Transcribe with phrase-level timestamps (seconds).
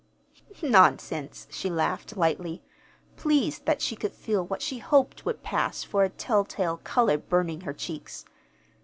[0.63, 2.63] "Nonsense!" she laughed lightly,
[3.17, 7.61] pleased that she could feel what she hoped would pass for a telltale color burning
[7.61, 8.25] her cheeks.